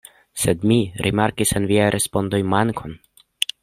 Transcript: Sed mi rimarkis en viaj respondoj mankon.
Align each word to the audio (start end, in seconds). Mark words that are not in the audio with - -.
Sed 0.43 0.63
mi 0.71 0.77
rimarkis 1.07 1.53
en 1.61 1.69
viaj 1.75 1.93
respondoj 1.99 2.43
mankon. 2.57 3.01